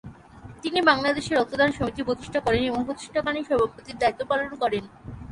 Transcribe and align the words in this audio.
তিনি 0.63 0.79
বাংলাদেশে 0.89 1.31
রক্তদান 1.33 1.69
সমিতি 1.77 2.01
প্রতিষ্ঠা 2.07 2.39
করেন 2.45 2.61
এবং 2.63 2.79
প্রতিষ্ঠাকালীন 2.87 3.43
সভাপতির 3.49 3.99
দায়িত্ব 4.01 4.21
পালন 4.31 4.51
করেন। 4.61 4.83